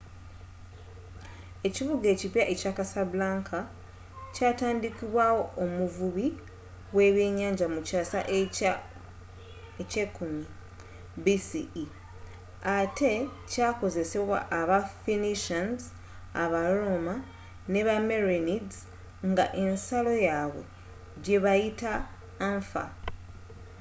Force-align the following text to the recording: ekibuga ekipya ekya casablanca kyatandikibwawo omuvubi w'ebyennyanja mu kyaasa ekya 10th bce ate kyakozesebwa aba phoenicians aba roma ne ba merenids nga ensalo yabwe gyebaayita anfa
ekibuga 1.67 2.07
ekipya 2.15 2.43
ekya 2.53 2.71
casablanca 2.77 3.59
kyatandikibwawo 4.33 5.41
omuvubi 5.63 6.27
w'ebyennyanja 6.95 7.65
mu 7.73 7.79
kyaasa 7.87 8.19
ekya 8.39 8.73
10th 9.79 10.31
bce 11.23 11.61
ate 12.77 13.13
kyakozesebwa 13.51 14.37
aba 14.59 14.79
phoenicians 15.01 15.81
aba 16.43 16.61
roma 16.79 17.15
ne 17.71 17.81
ba 17.87 17.95
merenids 18.09 18.75
nga 19.31 19.45
ensalo 19.63 20.13
yabwe 20.29 20.63
gyebaayita 21.23 21.93
anfa 22.49 22.83